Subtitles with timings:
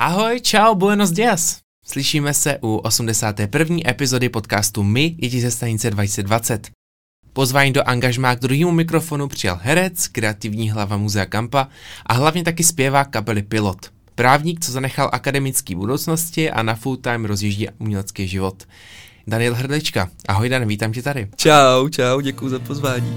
[0.00, 1.58] Ahoj, čau, buenos dias.
[1.86, 3.76] Slyšíme se u 81.
[3.86, 6.68] epizody podcastu My, děti ze stanice 2020.
[7.32, 11.68] Pozvání do angažmá k druhému mikrofonu přijal herec, kreativní hlava Muzea Kampa
[12.06, 13.90] a hlavně taky zpěvák kapely Pilot.
[14.14, 18.64] Právník, co zanechal akademický budoucnosti a na full time rozjíždí umělecký život.
[19.26, 20.10] Daniel Hrdlička.
[20.28, 21.28] Ahoj Dan, vítám tě tady.
[21.36, 23.16] Čau, čau, děkuji za pozvání.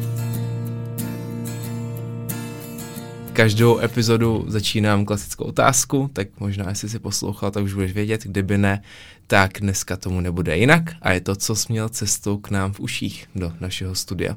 [3.34, 8.58] Každou epizodu začínám klasickou otázku, tak možná, jestli si poslouchal, tak už budeš vědět, kdyby
[8.58, 8.81] ne,
[9.27, 12.80] tak dneska tomu nebude jinak a je to, co jsi měl cestou k nám v
[12.80, 14.36] uších do našeho studia.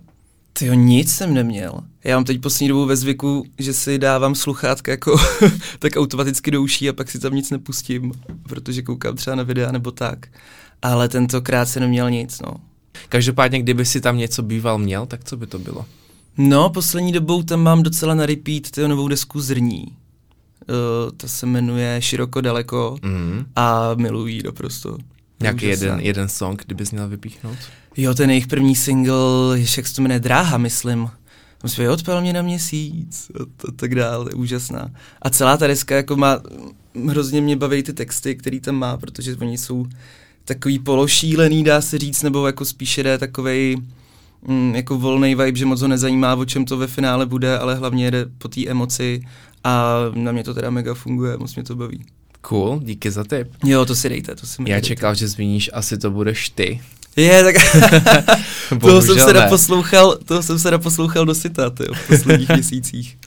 [0.52, 1.80] Ty jo, nic jsem neměl.
[2.04, 5.16] Já mám teď poslední dobu ve zvyku, že si dávám sluchátka jako
[5.78, 9.72] tak automaticky do uší a pak si tam nic nepustím, protože koukám třeba na videa
[9.72, 10.26] nebo tak.
[10.82, 12.56] Ale tentokrát jsem neměl nic, no.
[13.08, 15.86] Každopádně, kdyby si tam něco býval měl, tak co by to bylo?
[16.38, 19.86] No, poslední dobou tam mám docela na repeat ty novou desku Zrní.
[19.86, 23.44] Uh, ta se jmenuje Široko daleko mm.
[23.56, 24.98] a miluji ji doprosto.
[25.40, 27.58] Nějaký jeden, jeden song, kdybys měl vypíchnout?
[27.96, 31.10] Jo, ten jejich první single, jak se to jmenuje, Dráha, myslím.
[31.58, 34.90] Tam zpěl, odpel mě na měsíc a, to, tak dále, je úžasná.
[35.22, 36.40] A celá ta deska jako má,
[37.08, 39.86] hrozně mě baví ty texty, který tam má, protože oni jsou
[40.44, 43.76] takový pološílený, dá se říct, nebo jako spíše jde takovej
[44.48, 47.74] mm, jako volný vibe, že moc ho nezajímá, o čem to ve finále bude, ale
[47.74, 49.20] hlavně jde po té emoci
[49.64, 52.04] a na mě to teda mega funguje, moc mě to baví.
[52.40, 53.48] Cool, díky za tip.
[53.64, 54.86] Jo, to si dejte, to si Já dejte.
[54.86, 56.80] čekal, že zmíníš, asi to budeš ty.
[57.16, 57.54] Je, tak
[58.80, 63.18] toho jsem se naposlouchal, toho jsem se naposlouchal do sita, v posledních měsících.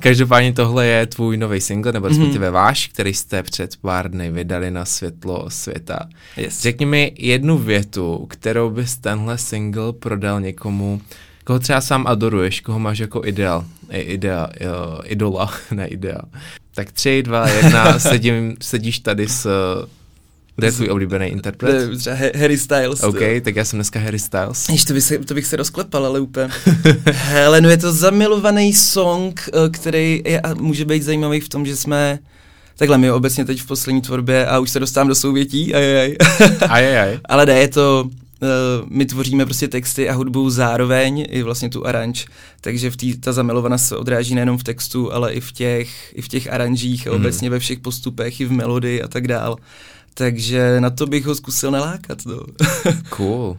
[0.00, 2.52] Každopádně tohle je tvůj nový single, nebo respektive mm-hmm.
[2.52, 5.98] váš, který jste před pár dny vydali na světlo světa.
[6.36, 6.60] Yes.
[6.60, 11.00] Řekni mi jednu větu, kterou bys tenhle single prodal někomu,
[11.44, 16.20] koho třeba sám adoruješ, koho máš jako ideál, idea, uh, idola, ne idea.
[16.74, 19.48] Tak tři, dva, jedna, sedím, sedíš tady s
[20.58, 21.98] kdo je tvůj oblíbený interpret?
[21.98, 23.02] Třeba Harry Styles.
[23.02, 23.40] OK, to.
[23.42, 24.68] tak já jsem dneska Harry Styles.
[24.68, 26.48] Ještě to, bych se, to bych se rozklepal, ale úplně.
[27.12, 31.66] Hele, no je to zamilovaný song, eh, který je, a může být zajímavý v tom,
[31.66, 32.18] že jsme
[32.78, 36.16] Takhle my obecně teď v poslední tvorbě a už se dostávám do souvětí, ajajaj.
[36.68, 37.18] ajajaj.
[37.28, 38.10] ale ne, je to,
[38.42, 38.48] uh,
[38.88, 42.26] my tvoříme prostě texty a hudbu zároveň, i vlastně tu aranž,
[42.60, 46.22] takže v tý, ta zamilovanost se odráží nejenom v textu, ale i v těch, i
[46.22, 47.16] v těch aranžích a mm.
[47.16, 49.56] obecně ve všech postupech, i v melodii a tak dál.
[50.18, 52.26] Takže na to bych ho zkusil nalákat.
[52.26, 52.40] No.
[53.08, 53.56] cool.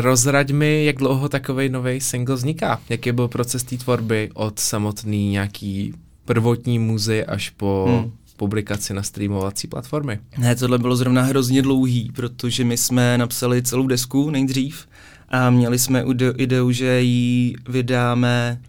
[0.00, 2.80] Rozraď mi, jak dlouho takový nový single vzniká.
[2.88, 8.12] Jaký byl proces té tvorby od samotný nějaký prvotní muzy až po hmm.
[8.36, 10.18] publikaci na streamovací platformy?
[10.38, 14.86] Ne, tohle bylo zrovna hrozně dlouhý, protože my jsme napsali celou desku nejdřív
[15.28, 16.04] a měli jsme
[16.36, 18.60] ideu, že ji vydáme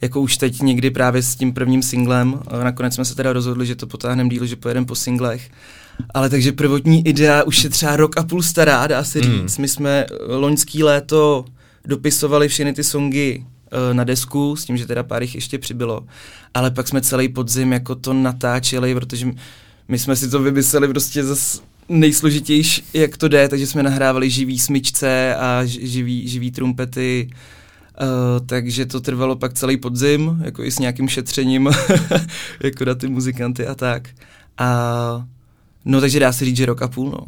[0.00, 2.40] jako už teď někdy právě s tím prvním singlem.
[2.62, 5.50] Nakonec jsme se teda rozhodli, že to potáhneme díl, že pojedeme po singlech.
[6.14, 9.32] Ale takže prvotní idea už je třeba rok a půl stará, dá se hmm.
[9.32, 9.58] říct.
[9.58, 9.62] Mm.
[9.62, 11.44] My jsme loňský léto
[11.84, 16.06] dopisovali všechny ty songy uh, na desku, s tím, že teda pár jich ještě přibylo.
[16.54, 19.26] Ale pak jsme celý podzim jako to natáčeli, protože
[19.88, 24.58] my jsme si to vymysleli prostě zase nejsložitější, jak to jde, takže jsme nahrávali živý
[24.58, 27.30] smyčce a živý, živý trumpety,
[28.02, 31.70] Uh, takže to trvalo pak celý podzim, jako i s nějakým šetřením,
[32.62, 34.08] jako na ty muzikanty a tak.
[34.58, 35.26] A
[35.88, 37.26] no takže dá se říct, že rok a půl, no.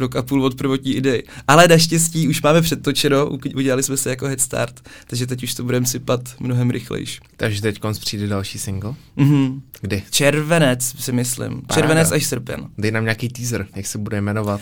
[0.00, 1.22] Rok a půl od prvotní idei.
[1.48, 5.64] Ale naštěstí už máme předtočeno, udělali jsme se jako head start, takže teď už to
[5.64, 7.20] budeme sypat mnohem rychlejš.
[7.36, 8.94] Takže teď konc přijde další single?
[9.16, 9.62] Mhm.
[9.80, 10.02] Kdy?
[10.10, 11.48] Červenec si myslím.
[11.48, 11.74] Paráda.
[11.74, 12.68] Červenec až srpen.
[12.78, 14.60] Dej nám nějaký teaser, jak se bude jmenovat.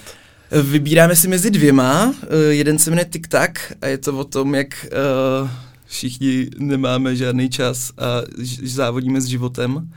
[0.62, 2.06] Vybíráme si mezi dvěma.
[2.06, 2.15] Uh,
[2.49, 3.50] jeden se jmenuje TikTok
[3.81, 4.87] a je to o tom, jak
[5.43, 5.50] uh,
[5.87, 8.05] všichni nemáme žádný čas a
[8.62, 9.91] závodíme s životem.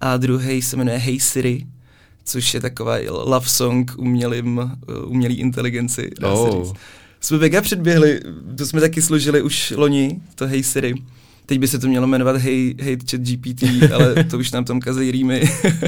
[0.00, 1.66] A druhý se jmenuje Hey Siri,
[2.24, 4.68] což je taková love song umělým, uh,
[5.04, 6.10] umělý inteligenci.
[6.20, 6.50] Dá oh.
[6.50, 6.80] se říct.
[7.20, 8.20] Jsme mega předběhli,
[8.58, 10.94] to jsme taky složili už loni, to Hey Siri.
[11.46, 13.64] Teď by se to mělo jmenovat Hey, hey Chat GPT,
[13.94, 15.42] ale to už nám tam kazejí rýmy,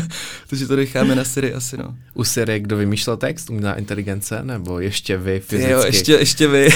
[0.49, 1.97] takže to necháme na Siri asi, no.
[2.15, 3.51] U Siri, kdo vymýšlel text?
[3.51, 4.41] Umělá inteligence?
[4.43, 5.73] Nebo ještě vy fyzicky?
[5.73, 6.69] Jo, ještě, ještě vy.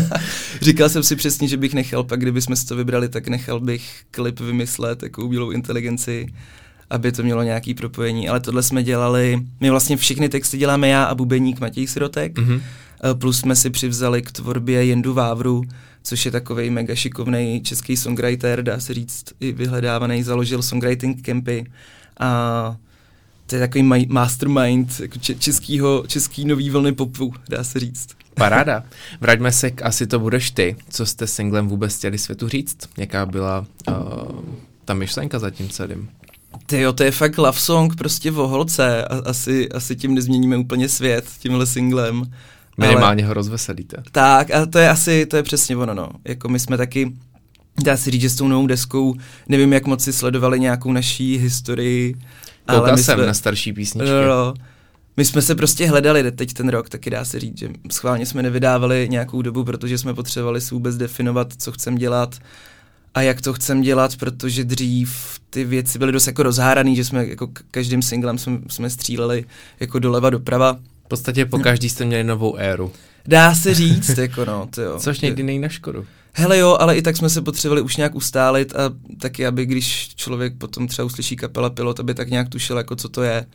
[0.62, 4.02] Říkal jsem si přesně, že bych nechal, pak kdybychom si to vybrali, tak nechal bych
[4.10, 6.26] klip vymyslet, jako umělou inteligenci,
[6.92, 11.04] aby to mělo nějaký propojení, ale tohle jsme dělali, my vlastně všechny texty děláme já
[11.04, 12.60] a bubeník Matěj Sirotek, mm-hmm.
[13.14, 15.62] plus jsme si přivzali k tvorbě Jendu Vávru,
[16.02, 21.66] což je takový mega šikovný český songwriter, dá se říct, i vyhledávaný, založil songwriting campy
[22.20, 22.76] a
[23.46, 28.08] to je takový mastermind jako českýho, český nový vlny popu, dá se říct.
[28.34, 28.84] Paráda.
[29.20, 30.76] Vraťme se k Asi to budeš ty.
[30.88, 32.76] Co jste singlem vůbec chtěli světu říct?
[32.96, 33.94] Jaká byla uh,
[34.84, 36.08] ta myšlenka za tím celým?
[36.66, 39.04] Ty jo, to je fakt love song prostě v holce.
[39.04, 42.22] Asi, asi tím nezměníme úplně svět, tímhle singlem.
[42.76, 43.96] Minimálně Ale, ho rozveselíte.
[44.12, 46.10] Tak a to je asi, to je přesně ono, no.
[46.24, 47.12] Jako my jsme taky,
[47.84, 49.14] dá se říct, že s tou novou deskou,
[49.48, 52.14] nevím, jak moc si sledovali nějakou naší historii.
[52.66, 54.10] Koukal ale jsem jsme, na starší písničky.
[54.10, 54.54] No, no,
[55.16, 58.42] my jsme se prostě hledali teď ten rok, taky dá se říct, že schválně jsme
[58.42, 62.38] nevydávali nějakou dobu, protože jsme potřebovali si vůbec definovat, co chceme dělat
[63.14, 67.26] a jak to chcem dělat, protože dřív ty věci byly dost jako rozháraný, že jsme
[67.26, 69.44] jako každým singlem jsme, jsme stříleli
[69.80, 70.78] jako doleva doprava.
[71.04, 72.92] V podstatě po každý jste měli novou éru.
[73.26, 74.98] Dá se říct, jako no, to jo.
[74.98, 76.06] Což někdy nej na škodu.
[76.32, 80.14] Hele jo, ale i tak jsme se potřebovali už nějak ustálit a taky, aby když
[80.14, 83.46] člověk potom třeba uslyší kapela Pilot, aby tak nějak tušil, jako co to je,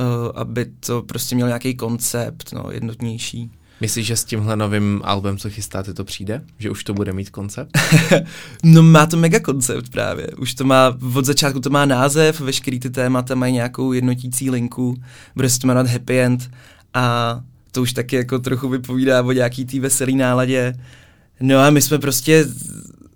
[0.00, 3.50] uh, aby to prostě měl nějaký koncept, no, jednotnější.
[3.80, 6.42] Myslíš, že s tímhle novým albem, co chystáte, to přijde?
[6.58, 7.78] Že už to bude mít koncept?
[8.62, 10.26] no má to mega koncept právě.
[10.26, 14.96] Už to má, od začátku to má název, veškerý ty témata mají nějakou jednotící linku,
[15.36, 16.50] bude se to jmenovat Happy End
[16.94, 17.40] a
[17.72, 20.74] to už taky jako trochu vypovídá o nějaký té veselý náladě.
[21.40, 22.46] No a my jsme prostě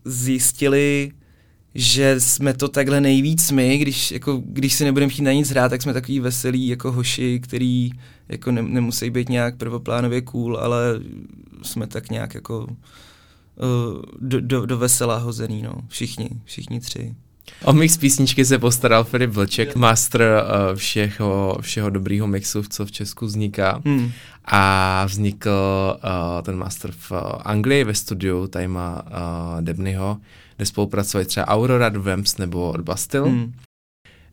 [0.04, 1.12] zjistili,
[1.74, 5.68] že jsme to takhle nejvíc my, když, jako, když si nebudeme chtít na nic hrát,
[5.68, 7.90] tak jsme takový veselí jako hoši, který
[8.28, 11.00] jako ne, nemusí být nějak prvoplánově cool, ale
[11.62, 15.72] jsme tak nějak jako uh, do, do, do vesela hozený, no.
[15.88, 17.14] Všichni, všichni tři.
[17.64, 22.92] O mix písničky se postaral Filip Vlček, master uh, všeho, všeho dobrýho mixu, co v
[22.92, 23.80] Česku vzniká.
[23.84, 24.12] Hmm.
[24.44, 25.50] A vznikl
[26.04, 30.18] uh, ten master v uh, Anglii ve studiu tady má uh, Debnyho,
[30.56, 33.28] kde spolupracovali třeba Aurora, Vamps nebo Bastille.
[33.28, 33.52] Hmm.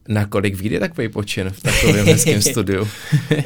[0.08, 2.88] Na kolik vyjde takový počin v takovém hezkém studiu?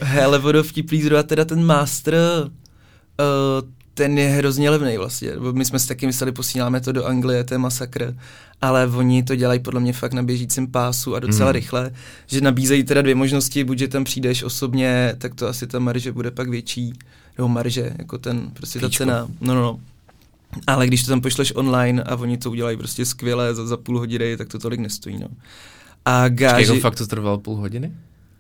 [0.02, 3.70] Hele, vodo vtiplý zrovna teda ten master, uh,
[4.00, 5.32] ten je hrozně levný vlastně.
[5.52, 8.16] My jsme si taky mysleli, posíláme to do Anglie, to je masakr,
[8.62, 11.54] ale oni to dělají podle mě fakt na běžícím pásu a docela mm.
[11.54, 11.92] rychle,
[12.28, 16.12] že nabízejí teda dvě možnosti, buď že tam přijdeš osobně, tak to asi ta marže
[16.12, 16.94] bude pak větší,
[17.38, 18.90] nebo marže, jako ten, prostě Píčko.
[18.90, 19.80] ta cena, no, no, no.
[20.68, 24.00] Ale když to tam pošleš online a oni to udělají prostě skvěle za, za půl
[24.00, 25.28] hodiny, tak to tolik nestojí, no.
[26.06, 26.56] A gáži...
[26.56, 27.92] Počkej, jako fakt to trvalo půl hodiny?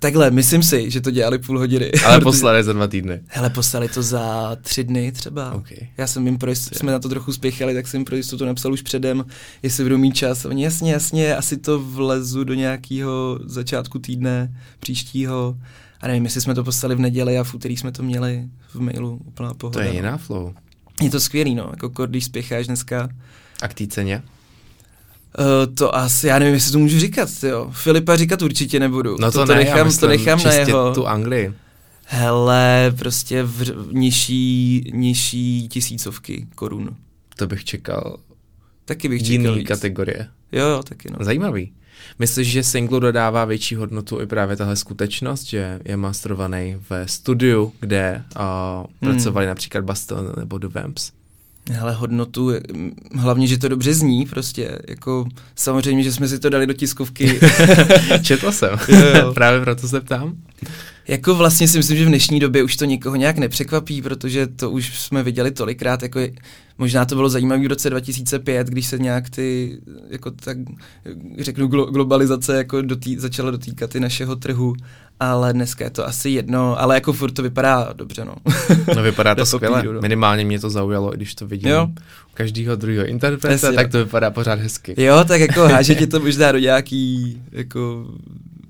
[0.02, 1.92] Takhle, myslím si, že to dělali půl hodiny.
[2.06, 3.22] Ale poslali za dva týdny.
[3.28, 5.54] Hele, poslali to za tři dny třeba.
[5.54, 5.78] Okay.
[5.98, 8.46] Já jsem jim pro jist- jsme na to trochu spěchali, tak jsem jim pro jistotu
[8.46, 9.26] napsal už předem,
[9.64, 10.46] jestli budou mít čas.
[10.46, 15.58] Oni jasně, jasně, asi to vlezu do nějakého začátku týdne příštího.
[16.02, 18.80] A nevím, jestli jsme to poslali v neděli a v úterý jsme to měli v
[18.80, 19.80] mailu úplná pohoda.
[19.80, 20.54] To je jiná flow.
[21.02, 23.10] Je to skvělý, no, jako když spěcháš dneska.
[23.62, 24.24] A k té ceně?
[25.38, 27.70] Uh, to asi, já nevím, jestli to můžu říkat, jo.
[27.72, 29.16] Filipa říkat určitě nebudu.
[29.20, 30.94] No to, to, to ne, nechám, to nechám na jeho.
[30.94, 31.54] tu Anglii.
[32.06, 36.96] Hele, prostě v, nižší, nižší tisícovky korun.
[37.36, 38.18] To bych čekal.
[38.86, 39.68] Taky bych Jiný čekal víc.
[39.68, 40.28] kategorie.
[40.52, 41.26] Jo, jo, taky no.
[41.26, 41.72] Zajímavý.
[42.20, 47.74] Myslíš, že singlu dodává větší hodnotu i právě tahle skutečnost, že je masterovaný ve studiu,
[47.80, 48.86] kde uh, hmm.
[49.00, 51.12] pracovali například Bastel nebo The Vamps?
[51.82, 52.52] Ale hodnotu,
[53.16, 55.26] hlavně, že to dobře zní, prostě, jako
[55.56, 57.40] samozřejmě, že jsme si to dali do tiskovky.
[58.22, 59.34] Četl jsem, jo, jo.
[59.34, 60.38] právě proto se ptám.
[61.08, 64.72] Jako vlastně si myslím, že v dnešní době už to nikoho nějak nepřekvapí, protože to
[64.72, 66.32] už jsme viděli tolikrát, jako je,
[66.78, 69.78] možná to bylo zajímavé v roce 2005, když se nějak ty,
[70.10, 70.58] jako tak
[71.38, 74.76] řeknu, glo, globalizace jako dotý, začala dotýkat i našeho trhu,
[75.20, 78.36] ale dneska je to asi jedno, ale jako furt to vypadá dobře, no.
[78.96, 80.02] No vypadá to skvěle, papíru, no.
[80.02, 81.88] minimálně mě to zaujalo, když to vidím jo.
[82.32, 85.04] u každého druhého interpreta, Jasně, tak to vypadá pořád hezky.
[85.04, 88.06] Jo, tak jako háže ti to možná do nějaký jako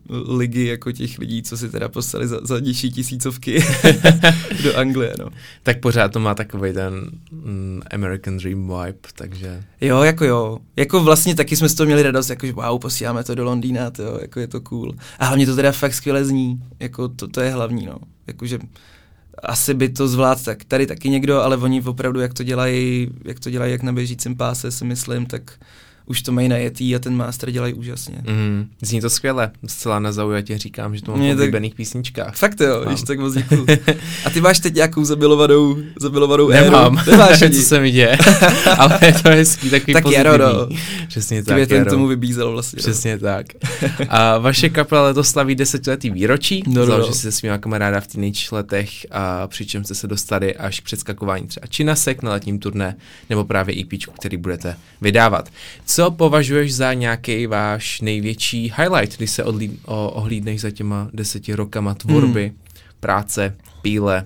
[0.10, 3.66] ligy jako těch lidí, co si teda poslali za, za nižší tisícovky
[4.64, 5.30] do Anglie, no.
[5.64, 9.64] Tak pořád to má takový ten mm, American Dream vibe, takže...
[9.82, 10.60] Jo, jako jo.
[10.76, 13.92] Jako vlastně taky jsme z toho měli radost, jako že wow, posíláme to do Londýna,
[13.92, 14.96] to, jako je to cool.
[15.20, 17.98] A hlavně to teda fakt skvěle zní, jako to, to je hlavní, no.
[18.28, 18.60] Jakože
[19.44, 23.40] asi by to zvládl tak tady taky někdo, ale oni opravdu, jak to dělají, jak
[23.40, 25.60] to dělají jak na běžícím páse, si myslím, tak
[26.10, 28.18] už to mají najetý a ten master dělají úžasně.
[28.28, 32.36] Mm, zní to skvěle, zcela na zaujatě říkám, že to mám v oblíbených písničkách.
[32.36, 33.66] Fakt jo, když tak moc děkuju.
[34.26, 37.12] A ty máš teď nějakou zabilovanou, zabilovanou Nemám, éru?
[37.12, 38.18] Nemáš co se mi děje,
[38.78, 40.32] ale je to hezký, takový tak pozitivní.
[40.32, 40.68] Jaro, no.
[41.08, 42.78] Přesně tak, ten tomu vybízel vlastně.
[42.78, 42.82] No.
[42.82, 43.20] Přesně no.
[43.20, 43.46] tak.
[44.10, 47.14] A vaše kapela letos slaví desetiletý výročí, no, no, no.
[47.14, 51.68] se svýma kamaráda v teenage letech, a přičem jste se dostali až k předskakování třeba
[51.68, 52.96] Činasek na letním turné,
[53.30, 55.50] nebo právě EP, který budete vydávat.
[55.86, 61.10] Co co považuješ za nějaký váš největší highlight, když se odlí, o, ohlídneš za těma
[61.14, 62.58] deseti rokama tvorby, hmm.
[63.00, 64.26] práce, píle?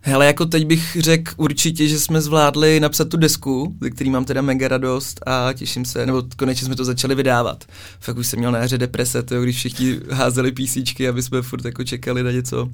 [0.00, 4.24] Hele, jako teď bych řekl určitě, že jsme zvládli napsat tu desku, ze který mám
[4.24, 7.64] teda mega radost a těším se, nebo konečně jsme to začali vydávat.
[8.00, 11.64] Fakt už jsem měl na hře deprese, to, když všichni házeli písíčky, aby jsme furt
[11.64, 12.68] jako čekali na něco.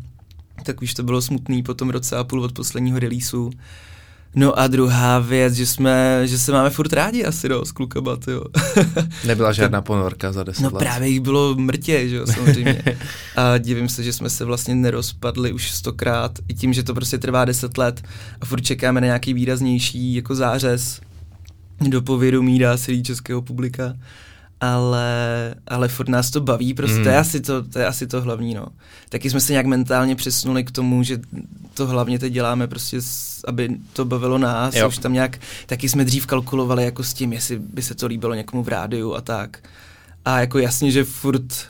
[0.65, 3.51] Tak už to bylo smutný po tom roce a půl od posledního releaseu.
[4.35, 8.17] No a druhá věc, že jsme, že se máme furt rádi asi, no, s klukama,
[8.27, 8.45] jo.
[9.27, 10.73] Nebyla žádná ponorka za deset no, let.
[10.73, 12.83] No právě jich bylo mrtě, že jo, samozřejmě.
[13.37, 17.19] a divím se, že jsme se vlastně nerozpadli už stokrát, i tím, že to prostě
[17.19, 18.03] trvá deset let
[18.41, 21.01] a furt čekáme na nějaký výraznější jako zářez
[21.81, 23.95] do povědomí, dá se českého publika
[24.61, 27.03] ale, ale furt nás to baví, prostě mm.
[27.03, 27.21] to, je hmm.
[27.21, 28.67] asi to, to je asi to hlavní, no.
[29.09, 31.19] Taky jsme se nějak mentálně přesunuli k tomu, že
[31.75, 32.99] to hlavně teď děláme prostě,
[33.47, 34.89] aby to bavilo nás, jo.
[34.89, 38.35] už tam nějak, taky jsme dřív kalkulovali jako s tím, jestli by se to líbilo
[38.35, 39.59] někomu v rádiu a tak.
[40.25, 41.69] A jako jasně, že furt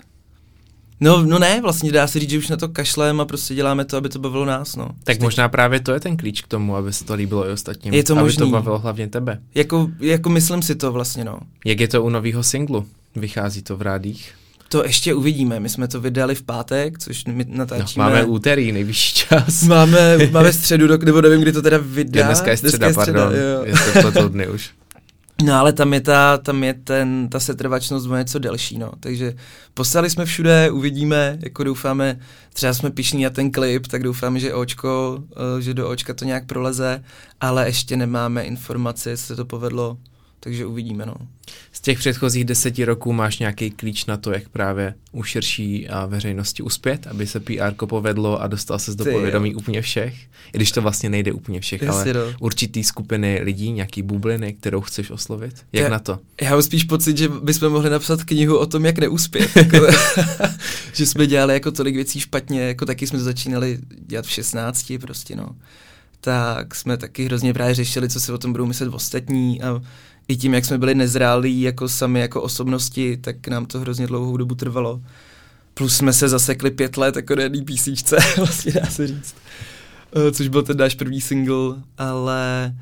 [1.01, 3.85] No, no ne, vlastně dá se říct, že už na to kašlem a prostě děláme
[3.85, 4.85] to, aby to bavilo nás, no.
[4.85, 5.25] Tak Stejně.
[5.25, 7.95] možná právě to je ten klíč k tomu, aby se to líbilo i ostatním.
[7.95, 8.39] Je to aby možný.
[8.39, 9.39] to bavilo hlavně tebe.
[9.55, 11.39] Jako, jako myslím si to vlastně, no.
[11.65, 12.87] Jak je to u nového singlu?
[13.17, 14.33] Vychází to v rádích?
[14.69, 15.61] To ještě uvidíme.
[15.61, 18.05] My jsme to vydali v pátek, což my natáčíme.
[18.05, 19.63] No, máme úterý, nejvyšší čas.
[19.63, 22.21] Máme, máme středu, nebo nevím, kdy to teda vydá.
[22.21, 23.41] Je dneska je středa, dneska je středa pardon.
[23.41, 24.05] Jo.
[24.07, 24.71] Je to dny už.
[25.45, 28.93] No ale tam je, ta, tam je ten, ta setrvačnost o něco delší, no.
[29.01, 29.35] Takže
[29.75, 32.21] poslali jsme všude, uvidíme, jako doufáme,
[32.53, 35.23] třeba jsme pišní na ten klip, tak doufáme, že očko,
[35.59, 37.05] eh, že do očka to nějak proleze,
[37.41, 39.99] ale ještě nemáme informace, jestli se to povedlo
[40.41, 41.07] takže uvidíme.
[41.07, 41.15] No.
[41.73, 46.07] Z těch předchozích deseti roků máš nějaký klíč na to, jak právě u širší a
[46.07, 49.59] veřejnosti uspět, aby se PR povedlo a dostal se do Ty povědomí jo.
[49.59, 50.15] úplně všech,
[50.53, 52.35] i když to vlastně nejde úplně všech, Jestli ale do.
[52.41, 55.55] určitý skupiny lidí, nějaký bubliny, kterou chceš oslovit.
[55.73, 56.19] Jak já, na to?
[56.41, 59.57] Já mám spíš pocit, že bychom mohli napsat knihu o tom, jak neuspět.
[59.57, 59.77] Jako,
[60.93, 65.37] že jsme dělali jako tolik věcí špatně, jako taky jsme začínali dělat v 16 prostě,
[65.37, 65.49] no
[66.21, 69.83] tak jsme taky hrozně právě řešili, co si o tom budou myslet ostatní a
[70.29, 74.37] i tím, jak jsme byli nezrálí jako sami jako osobnosti, tak nám to hrozně dlouhou
[74.37, 75.03] dobu trvalo.
[75.75, 79.35] Plus jsme se zasekli pět let jako na jedné písničce, vlastně dá se říct.
[80.17, 82.75] Eh, což byl ten náš první single, ale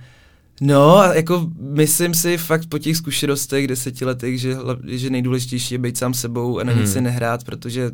[0.61, 6.15] no, jako myslím si fakt po těch zkušenostech desetiletých, že, že nejdůležitější je být sám
[6.15, 6.83] sebou a na hmm.
[6.83, 7.91] nic si nehrát, protože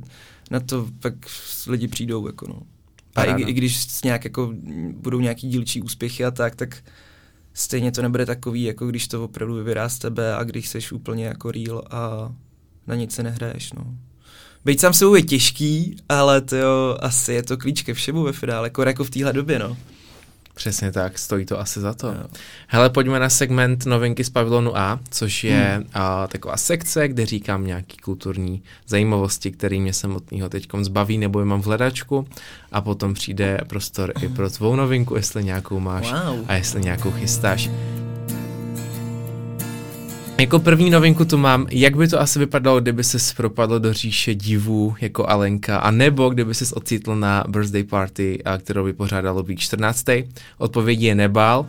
[0.50, 1.14] na to pak
[1.66, 2.62] lidi přijdou, jako no.
[3.14, 4.54] A i, i, když nějak jako
[4.97, 6.82] budou nějaký dílčí úspěchy a tak, tak
[7.54, 11.25] stejně to nebude takový, jako když to opravdu vybírá z tebe a když seš úplně
[11.25, 12.32] jako real a
[12.87, 13.94] na nic se nehraješ, no.
[14.64, 18.32] Být sám sebou je těžký, ale to jo, asi je to klíč ke všemu ve
[18.32, 19.76] finále, jako, jako v téhle době, no.
[20.54, 22.06] Přesně tak, stojí to asi za to.
[22.06, 22.25] Jo.
[22.66, 25.87] Hele, pojďme na segment novinky z pavilonu A, což je hmm.
[25.94, 31.44] a, taková sekce, kde říkám nějaký kulturní zajímavosti, který mě samotného teď zbaví nebo je
[31.44, 32.28] mám v hledačku
[32.73, 36.44] a potom přijde prostor i pro tvou novinku, jestli nějakou máš wow.
[36.49, 37.71] a jestli nějakou chystáš.
[40.41, 44.35] Jako první novinku tu mám, jak by to asi vypadalo, kdyby se propadl do říše
[44.35, 49.59] divů jako Alenka, a nebo kdyby se ocitl na birthday party, kterou by pořádalo být
[49.59, 50.05] 14.
[50.59, 51.67] Odpovědí je nebál.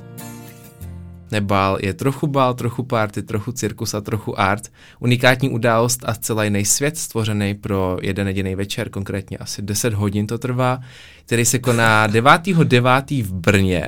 [1.32, 4.72] Nebál je trochu bál, trochu party, trochu cirkus a trochu art.
[5.00, 10.28] Unikátní událost a zcela jiný svět, stvořený pro jeden jediný večer, konkrétně asi 10 hodin
[10.28, 10.80] to trvá,
[11.26, 13.24] který se koná 9.9.
[13.24, 13.88] v Brně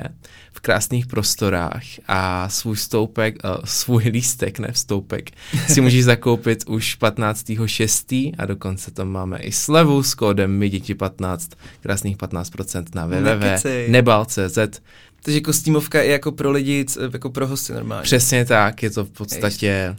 [0.56, 5.30] v krásných prostorách a svůj stoupek, uh, svůj lístek, ne vstoupek,
[5.68, 8.34] si můžeš zakoupit už 15.6.
[8.38, 14.80] a dokonce tam máme i slevu s kódem my děti 15, krásných 15% na www.nebal.cz.
[15.22, 18.02] Takže kostýmovka je jako pro lidi, jako pro hosty normálně.
[18.02, 19.96] Přesně tak, je to v podstatě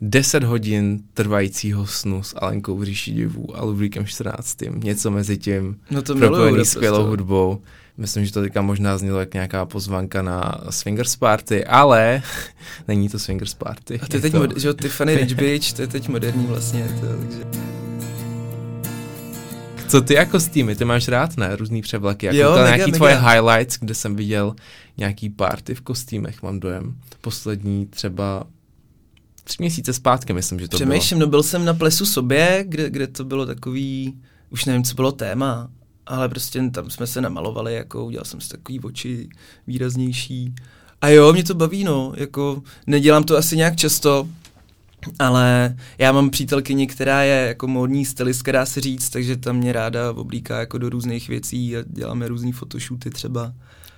[0.00, 4.58] 10 hodin trvajícího snu s Alenkou v říši divů a Ludvíkem 14.
[4.70, 7.60] Něco mezi tím, no to propojený skvělou hudbou.
[7.96, 12.22] Myslím, že to teďka možná znělo jak nějaká pozvanka na Swingers Party, ale
[12.88, 14.00] není to Swingers Party.
[14.02, 14.38] A to je teď, to...
[14.40, 17.44] Mod- že Tiffany Rich Beach, to je teď moderní vlastně, to, takže...
[19.88, 20.76] Co ty jako s týmy?
[20.76, 21.56] Ty máš rád, ne?
[21.56, 22.26] Různý převlaky.
[22.26, 22.96] Jako jo, to nějaký mega.
[22.96, 24.54] tvoje highlights, kde jsem viděl
[24.96, 26.94] nějaký party v kostýmech, mám dojem.
[27.20, 28.44] Poslední třeba
[29.44, 31.26] tři měsíce zpátky, myslím, že to Přemýšlím, bylo.
[31.26, 34.14] no byl jsem na plesu sobě, kde, kde to bylo takový,
[34.50, 35.70] už nevím, co bylo téma,
[36.06, 39.28] ale prostě tam jsme se namalovali, jako udělal jsem si takový oči
[39.66, 40.54] výraznější.
[41.00, 44.28] A jo, mě to baví, no, jako nedělám to asi nějak často,
[45.18, 49.72] ale já mám přítelkyni, která je jako módní stylistka, dá se říct, takže tam mě
[49.72, 53.52] ráda oblíká jako do různých věcí a děláme různé fotoshooty třeba.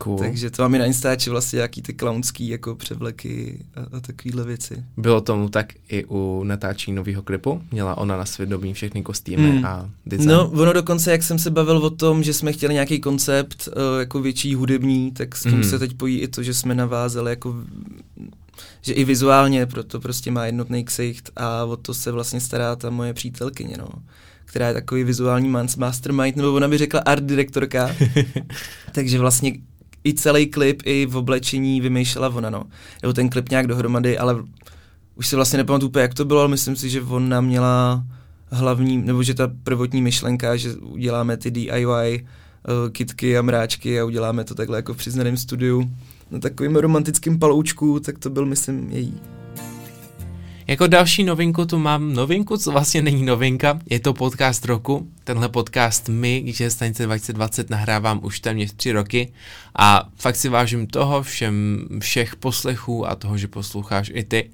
[0.04, 0.18] Cool.
[0.18, 4.44] Takže to mám i na Instači vlastně jaký ty klaunský jako převleky a, a takovéhle
[4.44, 4.84] věci.
[4.96, 7.62] Bylo tomu tak i u natáčení nového klipu?
[7.70, 9.64] Měla ona na svědomí všechny kostýmy hmm.
[9.64, 10.30] a design?
[10.30, 14.00] No, ono dokonce, jak jsem se bavil o tom, že jsme chtěli nějaký koncept uh,
[14.00, 15.64] jako větší hudební, tak s tím hmm.
[15.64, 17.54] se teď pojí i to, že jsme navázali jako
[18.82, 22.90] že i vizuálně proto prostě má jednotný ksicht a o to se vlastně stará ta
[22.90, 23.88] moje přítelkyně, no
[24.44, 27.90] která je takový vizuální mastermind, nebo ona by řekla art direktorka.
[28.92, 29.52] Takže vlastně
[30.04, 32.64] i celý klip, i v oblečení vymýšlela ona, no.
[33.02, 34.37] Nebo ten klip nějak dohromady, ale
[35.14, 38.04] už si vlastně nepamatuju úplně, jak to bylo, ale myslím si, že ona měla
[38.50, 44.00] hlavní, nebo že ta prvotní myšlenka, že uděláme ty DIY uh, eh, kitky a mráčky
[44.00, 45.90] a uděláme to takhle jako v přiznaném studiu
[46.30, 49.20] na takovým romantickým paloučku, tak to byl, myslím, její.
[50.66, 55.09] Jako další novinku tu mám novinku, co vlastně není novinka, je to podcast roku.
[55.25, 59.33] Tenhle podcast my, že stanice 2020 nahrávám už téměř tři roky
[59.76, 64.50] a fakt si vážím toho všem, všech poslechů a toho, že posloucháš i ty.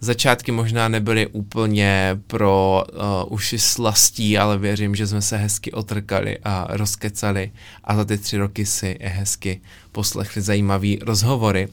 [0.00, 6.38] Začátky možná nebyly úplně pro uh, uši slastí, ale věřím, že jsme se hezky otrkali
[6.44, 7.50] a rozkecali
[7.84, 9.60] a za ty tři roky si hezky
[9.92, 11.68] poslechli zajímavé rozhovory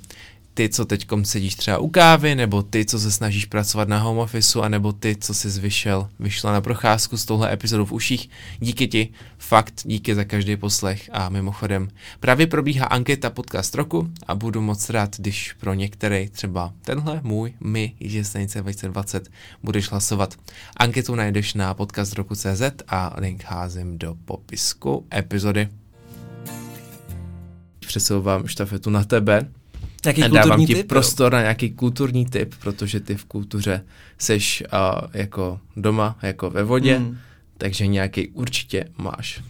[0.56, 4.18] ty, co teď sedíš třeba u kávy, nebo ty, co se snažíš pracovat na home
[4.18, 8.30] officeu, anebo ty, co jsi vyšel, vyšla na procházku s touhle epizodou v uších.
[8.60, 11.88] Díky ti, fakt díky za každý poslech a mimochodem
[12.20, 17.54] právě probíhá anketa podcast roku a budu moc rád, když pro některý třeba tenhle můj,
[17.60, 19.30] my, že stanice 2020,
[19.64, 20.36] budeš hlasovat.
[20.78, 25.68] Anketu najdeš na podcastroku.cz a link házím do popisku epizody.
[27.80, 29.48] Přesouvám štafetu na tebe
[30.06, 31.36] Nějaký a dávám ti typ, prostor jo?
[31.36, 33.86] na nějaký kulturní typ, protože ty v kultuře
[34.18, 37.18] seš uh, jako doma, jako ve vodě, hmm.
[37.58, 39.42] takže nějaký určitě máš.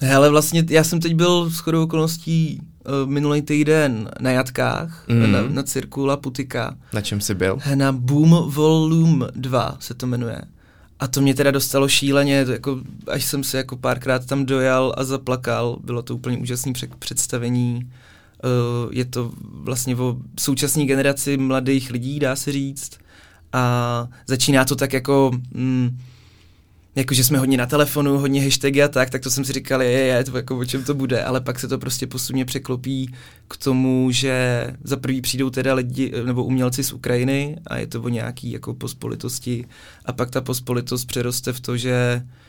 [0.00, 5.32] Hele, vlastně já jsem teď byl s chodou okolností uh, minulý týden na jatkách, mm.
[5.32, 6.76] na, na cirku La Putika.
[6.92, 7.58] Na čem jsi byl?
[7.74, 10.42] Na Boom Volume 2 se to jmenuje.
[10.98, 15.04] A to mě teda dostalo šíleně, jako, až jsem se jako párkrát tam dojal a
[15.04, 15.78] zaplakal.
[15.84, 17.90] Bylo to úplně úžasné představení.
[18.44, 22.98] Uh, je to vlastně o současné generaci mladých lidí, dá se říct.
[23.52, 25.30] A začíná to tak jako...
[25.54, 25.98] Mm,
[26.96, 29.82] jako, že jsme hodně na telefonu, hodně hashtagy a tak, tak to jsem si říkal,
[29.82, 33.14] je, je, to jako o čem to bude, ale pak se to prostě postupně překlopí
[33.48, 38.02] k tomu, že za prvý přijdou teda lidi, nebo umělci z Ukrajiny a je to
[38.02, 39.64] o nějaký jako pospolitosti
[40.04, 42.45] a pak ta pospolitost přeroste v to, že Eh,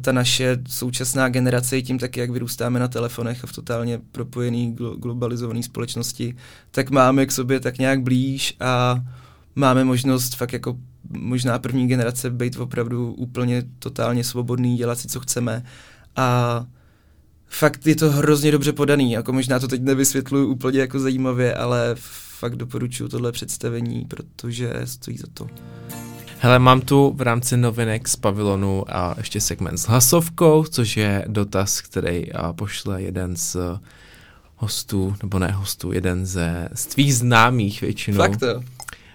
[0.00, 4.96] ta naše současná generace, tím taky, jak vyrůstáme na telefonech a v totálně propojený glo-
[4.98, 6.36] globalizované společnosti,
[6.70, 9.04] tak máme k sobě tak nějak blíž a
[9.54, 10.76] máme možnost fakt jako
[11.10, 15.62] možná první generace být opravdu úplně totálně svobodný, dělat si, co chceme
[16.16, 16.66] a
[17.46, 21.94] fakt je to hrozně dobře podaný, jako možná to teď nevysvětluju úplně jako zajímavě, ale
[22.38, 25.46] fakt doporučuji tohle představení, protože stojí za to.
[26.38, 31.24] Hele, mám tu v rámci novinek z pavilonu a ještě segment s hlasovkou, což je
[31.28, 33.56] dotaz, který a, pošle jeden z
[34.56, 38.16] hostů, nebo ne hostů, jeden ze z tvých známých většinou.
[38.16, 38.62] Fakt to.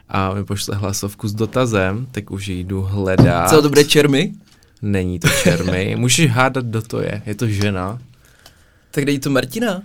[0.09, 3.49] A mi pošle hlasovku s dotazem, tak už jdu hledat.
[3.49, 4.33] Co to bude čermy?
[4.81, 5.95] Není to čermy.
[5.99, 7.21] Můžeš hádat, kdo to je.
[7.25, 7.99] Je to žena.
[8.91, 9.81] Tak dej to Martina.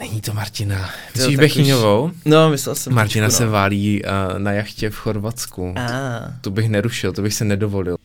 [0.00, 0.90] Není to Martina.
[1.16, 2.10] Myslíš Bechyňovou?
[2.24, 2.94] No, myslel jsem.
[2.94, 3.50] Martina trošku, se no.
[3.50, 5.74] válí uh, na jachtě v Chorvatsku.
[5.76, 6.32] Ah.
[6.40, 7.96] To bych nerušil, to bych se nedovolil.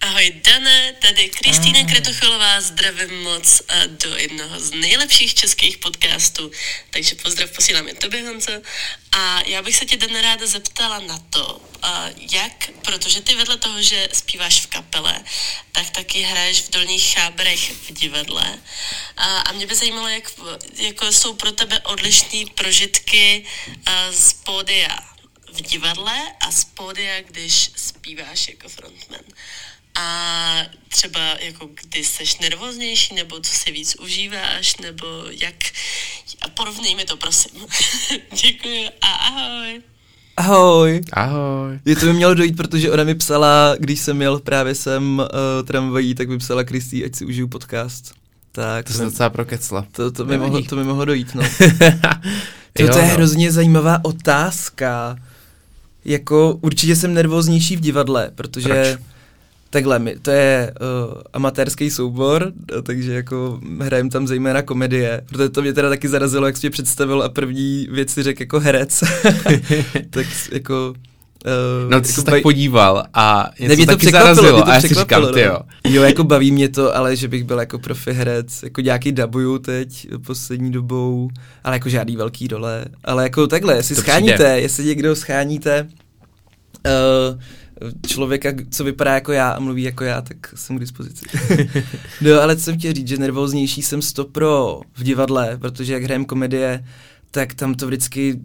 [0.00, 6.50] Ahoj Dane, tady Kristýna Kratocholová, zdravím moc a do jednoho z nejlepších českých podcastů,
[6.90, 8.52] takže pozdrav posílám i tobě Honzo.
[9.12, 11.60] A já bych se tě Dane ráda zeptala na to,
[12.30, 15.24] jak, protože ty vedle toho, že zpíváš v kapele,
[15.72, 18.58] tak taky hraješ v dolních chábrech v divadle.
[19.16, 20.32] A, mě by zajímalo, jak
[20.74, 23.46] jako jsou pro tebe odlišné prožitky
[24.10, 24.98] z pódia
[25.52, 29.24] v divadle a z pódia, když zpíváš jako frontman.
[30.00, 30.56] A
[30.88, 35.06] třeba jako kdy seš nervóznější, nebo co si víc užíváš, nebo
[35.40, 35.54] jak...
[36.42, 37.50] A porovnej mi to, prosím.
[38.42, 39.80] Děkuji a ahoj.
[40.36, 41.00] Ahoj.
[41.12, 41.78] Ahoj.
[41.84, 45.66] Je to by mělo dojít, protože ona mi psala, když jsem jel právě sem uh,
[45.66, 48.12] tramvají, tak mi psala Kristý, ať si užiju podcast.
[48.52, 49.86] Tak, To se docela prokecla.
[49.92, 50.50] to, to, mi Nevadí.
[50.52, 51.42] mohlo, to mi mohlo dojít, no.
[52.72, 53.14] To, Jo, to je no.
[53.14, 55.16] hrozně zajímavá otázka.
[56.04, 59.06] Jako určitě jsem nervóznější v divadle, protože Proč?
[59.70, 65.48] Takhle, my, to je uh, amatérský soubor, eh, takže jako hrajem tam zejména komedie, protože
[65.48, 68.60] to mě teda taky zarazilo, jak jsi mě představil a první věc si řekl jako
[68.60, 69.00] herec.
[70.10, 70.94] tak jako
[71.46, 72.32] Uh, no ty jako jsi baj...
[72.32, 75.40] tak podíval a něco ne, mě to taky zarazilo to a já si říkám, ty
[75.40, 75.58] jo.
[75.84, 75.90] No.
[75.90, 79.58] Jo, jako baví mě to, ale že bych byl jako profi herec, jako nějaký dabuju
[79.58, 81.30] teď poslední dobou,
[81.64, 84.60] ale jako žádný velký dole, ale jako takhle, jestli to scháníte, přijde.
[84.60, 85.88] jestli někdo scháníte,
[86.86, 87.40] uh,
[88.06, 91.26] člověka, co vypadá jako já a mluví jako já, tak jsem k dispozici.
[92.20, 94.00] no, ale co jsem chtěl říct, že nervóznější jsem
[94.32, 96.84] pro v divadle, protože jak hrajem komedie,
[97.30, 98.40] tak tam to vždycky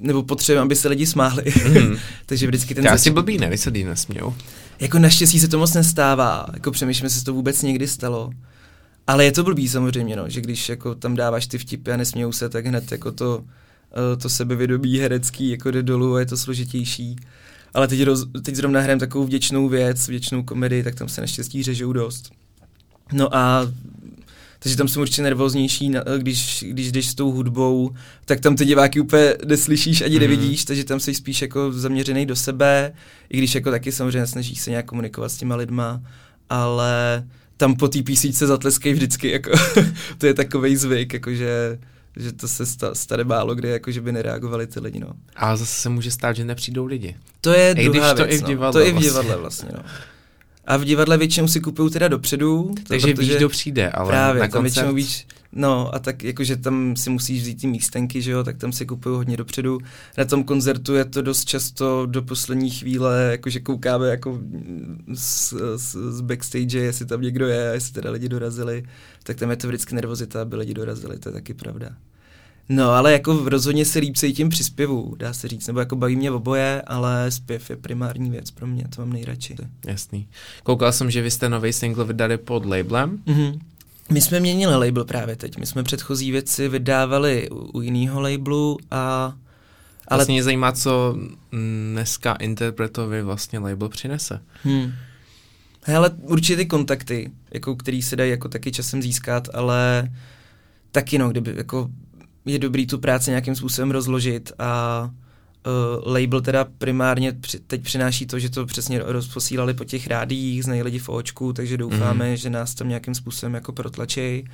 [0.00, 1.42] nebo potřebujeme, aby se lidi smáli.
[1.68, 1.96] Mm.
[2.26, 2.84] Takže vždycky ten...
[2.84, 3.00] Já zač...
[3.00, 4.34] si blbý, ne, když se lidi nesmějou.
[4.80, 6.46] Jako naštěstí se to moc nestává.
[6.54, 8.30] Jako přemýšlím, jestli se to vůbec někdy stalo.
[9.06, 12.32] Ale je to blbý samozřejmě, no, že když jako tam dáváš ty vtipy a nesmějou
[12.32, 13.44] se, tak hned jako to,
[13.92, 17.16] eh, to sebevědomí herecký jako jde dolů a je to složitější.
[17.74, 21.62] Ale teď, roz, teď zrovna hrajem takovou vděčnou věc, vděčnou komedii, tak tam se naštěstí
[21.62, 22.30] řežou dost.
[23.12, 23.72] No a
[24.58, 27.90] takže tam jsem určitě nervóznější, když, když jdeš s tou hudbou,
[28.24, 30.20] tak tam ty diváky úplně neslyšíš ani mm.
[30.20, 32.92] nevidíš, takže tam jsi spíš jako zaměřený do sebe,
[33.30, 36.02] i když jako taky samozřejmě snažíš se nějak komunikovat s těma lidma,
[36.50, 37.24] ale
[37.56, 39.50] tam po té písničce zatleskej vždycky, jako
[40.18, 41.78] to je takový zvyk, jakože
[42.18, 45.08] že to se sta, stane málo kdy, jako že by nereagovali ty lidi, no.
[45.36, 47.16] A zase se může stát, že nepřijdou lidi.
[47.40, 48.86] To je Ej, druhá když to věc, i v divadle, no.
[48.86, 49.08] To vlastně.
[49.08, 49.82] i v divadle vlastně, no.
[50.66, 52.74] A v divadle většinou si kupují teda dopředu.
[52.88, 56.96] Takže víš, kdo přijde, ale právě, na tam většinou víš, no a tak jakože tam
[56.96, 59.78] si musíš vzít ty místenky, že jo, tak tam si kupují hodně dopředu.
[60.18, 64.40] Na tom koncertu je to dost často do poslední chvíle, jakože koukáme jako
[65.14, 68.82] z, z, z backstage, jestli tam někdo je, jestli teda lidi dorazili,
[69.22, 71.90] tak tam je to vždycky nervozita, aby lidi dorazili, to je taky pravda.
[72.68, 76.16] No, ale jako rozhodně se líp se tím přispěvu, dá se říct, nebo jako baví
[76.16, 79.56] mě oboje, ale zpěv je primární věc pro mě, to mám nejradši.
[79.86, 80.28] Jasný.
[80.62, 83.18] Koukal jsem, že vy jste nový single vydali pod labelem.
[83.26, 83.58] Mm-hmm.
[84.12, 88.78] My jsme měnili label právě teď, my jsme předchozí věci vydávali u, u jiného labelu
[88.90, 89.34] a
[90.08, 90.18] ale...
[90.18, 91.16] Vlastně mě zajímá, co
[91.92, 94.40] dneska interpretovi vlastně label přinese.
[94.62, 94.92] Hmm.
[95.82, 100.10] Hele, určitě ty kontakty, jako, který se dají jako taky časem získat, ale
[100.92, 101.90] taky no, kdyby jako
[102.46, 105.10] je dobrý tu práci nějakým způsobem rozložit a
[105.68, 110.64] uh, label teda primárně při, teď přináší to, že to přesně rozposílali po těch rádiích,
[110.64, 112.36] znají lidi v očku, takže doufáme, mm.
[112.36, 114.44] že nás tam nějakým způsobem jako protlačí.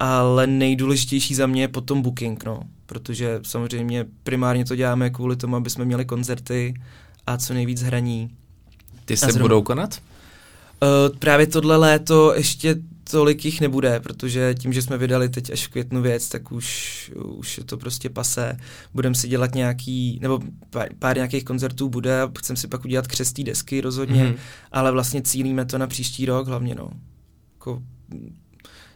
[0.00, 5.56] Ale nejdůležitější za mě je potom booking, no, protože samozřejmě primárně to děláme kvůli tomu,
[5.56, 6.74] aby jsme měli koncerty
[7.26, 8.30] a co nejvíc hraní.
[9.04, 9.98] Ty se budou konat?
[10.82, 12.76] Uh, právě tohle léto ještě
[13.10, 17.12] tolik jich nebude, protože tím, že jsme vydali teď až v květnu věc, tak už,
[17.24, 18.56] už je to prostě pase.
[18.94, 20.40] Budeme si dělat nějaký, nebo
[20.70, 24.36] pár, pár nějakých koncertů bude, chcem si pak udělat křestý desky rozhodně, mm-hmm.
[24.72, 26.90] ale vlastně cílíme to na příští rok hlavně, no.
[27.54, 27.82] Jako,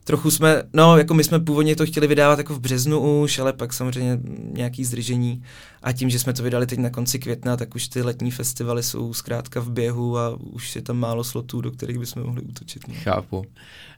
[0.04, 3.52] trochu jsme, no, jako my jsme původně to chtěli vydávat jako v březnu už, ale
[3.52, 4.18] pak samozřejmě
[4.52, 5.42] nějaký zdržení
[5.82, 8.82] a tím, že jsme to vydali teď na konci května, tak už ty letní festivaly
[8.82, 12.88] jsou zkrátka v běhu a už je tam málo slotů, do kterých bychom mohli útočit.
[12.88, 12.94] No.
[13.02, 13.44] Chápu.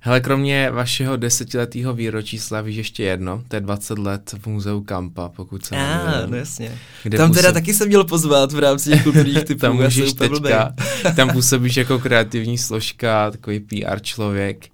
[0.01, 5.29] Hele, kromě vašeho desetiletého výročí slavíš ještě jedno, to je 20 let v muzeu Kampa,
[5.29, 6.79] pokud se ah, no jasně.
[7.03, 9.61] Kde tam teda taky jsem měl pozvat v rámci těch kulturních typů.
[9.61, 10.75] tam můžeš teďka,
[11.17, 14.72] tam působíš jako kreativní složka, takový PR člověk.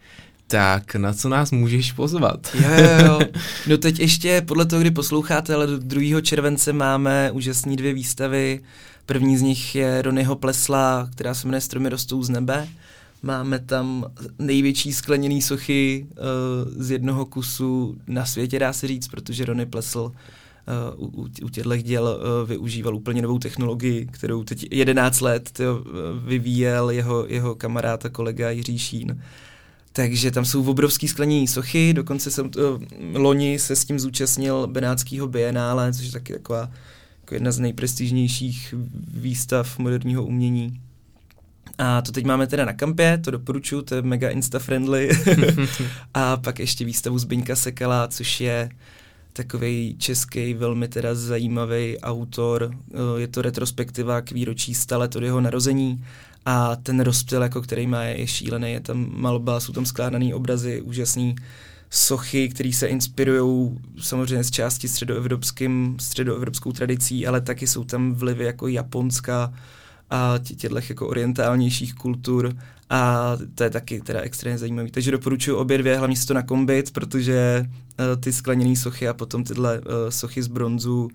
[0.51, 2.49] Tak na co nás můžeš pozvat?
[2.55, 3.21] jo, jo, jo.
[3.69, 6.21] No teď ještě podle toho, kdy posloucháte, ale do 2.
[6.21, 8.61] července máme úžasné dvě výstavy.
[9.07, 12.69] První z nich je Ronyho Plesla, která se jmenuje Stromy rostou z nebe.
[13.23, 14.07] Máme tam
[14.39, 20.13] největší skleněný sochy uh, z jednoho kusu na světě, dá se říct, protože Rony Plesl
[20.99, 22.05] Uh, u, u těchto děl
[22.43, 25.85] uh, využíval úplně novou technologii, kterou teď 11 let tyjo,
[26.25, 29.23] vyvíjel jeho, jeho kamarád a kolega Jiří Šín.
[29.99, 32.81] Takže tam jsou obrovský sklenění sochy, dokonce jsem to,
[33.13, 36.71] loni se s tím zúčastnil Benátského bienále, což je taky taková
[37.21, 38.75] jako jedna z nejprestižnějších
[39.15, 40.81] výstav moderního umění.
[41.79, 45.11] A to teď máme teda na kampě, to doporučuji, to je mega insta-friendly.
[46.15, 48.71] a pak ještě výstavu Zbyňka Sekala, což je
[49.33, 52.71] takový český velmi teda zajímavý autor.
[53.17, 56.05] Je to retrospektiva k výročí 100 let od jeho narození
[56.49, 58.73] a ten rozptyl, jako který má, je šílený.
[58.73, 61.37] Je tam malba, jsou tam skládaný obrazy, úžasný
[61.91, 68.45] sochy, které se inspirují samozřejmě z části středoevropským, středoevropskou tradicí, ale taky jsou tam vlivy
[68.45, 69.53] jako japonská
[70.11, 72.57] a těchto jako orientálnějších kultur
[72.91, 74.91] a to je taky teda extrémně zajímavý.
[74.91, 79.45] Takže doporučuji obě dvě, hlavně si to nakombit, protože uh, ty skleněné sochy a potom
[79.45, 81.09] tyhle uh, sochy z bronzu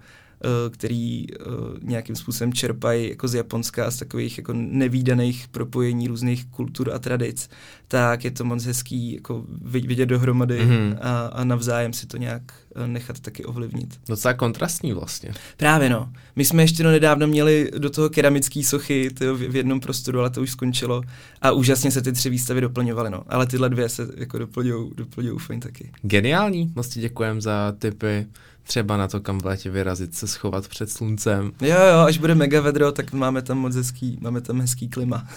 [0.70, 6.46] který uh, nějakým způsobem čerpají jako z Japonska a z takových jako nevýdaných propojení různých
[6.46, 7.50] kultur a tradic,
[7.88, 10.98] tak je to moc hezký jako vidět dohromady mm-hmm.
[11.02, 12.42] a, a navzájem si to nějak
[12.76, 14.00] eh, nechat taky ovlivnit.
[14.10, 15.32] Docela kontrastní vlastně.
[15.58, 16.14] Právě no.
[16.36, 20.30] My jsme ještě no nedávno měli do toho keramický sochy tyjo, v jednom prostoru, ale
[20.30, 21.02] to už skončilo
[21.42, 23.24] a úžasně se ty tři výstavy doplňovaly, no.
[23.28, 25.92] Ale tyhle dvě se jako doplňují, doplňují fajn taky.
[26.02, 28.28] Geniální, moc ti děkujem za tipy
[28.64, 31.52] třeba na to, kam v létě vyrazit, se schovat před sluncem.
[31.62, 35.28] Jo, jo, až bude mega vedro, tak máme tam moc hezký, máme tam hezký klima.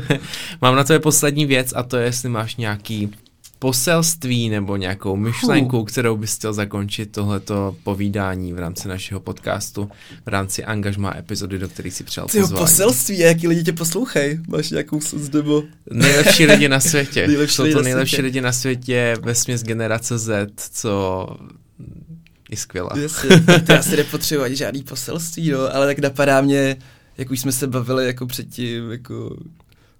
[0.60, 3.10] Mám na to je poslední věc a to je, jestli máš nějaký
[3.58, 9.90] poselství nebo nějakou myšlenku, kterou bys chtěl zakončit tohleto povídání v rámci našeho podcastu,
[10.26, 12.62] v rámci angažma epizody, do kterých si přijal pozvání.
[12.62, 14.40] poselství, jaký lidi tě poslouchají?
[14.48, 15.00] Máš nějakou
[15.32, 15.62] nebo...
[15.90, 17.26] Nejlepší lidi na světě.
[17.26, 21.26] nejlepší Jsou to nejlepší lidi na světě ve směs generace Z, co
[22.48, 22.90] je skvělá.
[23.02, 26.76] Jasně, to asi nepotřebuji ani žádný poselství, no, ale tak napadá mě,
[27.18, 29.36] jak už jsme se bavili jako předtím, jako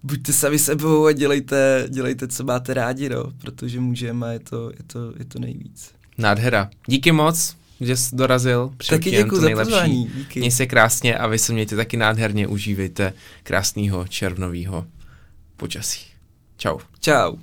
[0.03, 4.85] buďte sami sebou a dělejte, dělejte, co máte rádi, no, protože můžeme, je to, je
[4.87, 5.91] to, je to nejvíc.
[6.19, 6.71] Nádhera.
[6.87, 8.73] Díky moc, že jsi dorazil.
[8.89, 10.11] taky děkuji za pozvání.
[10.15, 10.41] Díky.
[10.41, 12.47] Měj se krásně a vy se mějte taky nádherně.
[12.47, 14.87] Užívejte krásného červnového
[15.57, 16.07] počasí.
[16.57, 16.79] Čau.
[17.01, 17.37] Čau.